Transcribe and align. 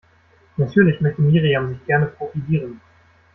Natürlich 0.57 0.99
möchte 0.99 1.21
Miriam 1.21 1.69
sich 1.69 1.85
gerne 1.85 2.07
profilieren. 2.07 2.81